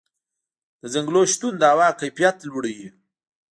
د 0.81 0.83
ځنګلونو 0.93 1.29
شتون 1.33 1.53
د 1.57 1.63
هوا 1.73 1.89
کیفیت 1.99 2.37
لوړوي. 2.47 2.89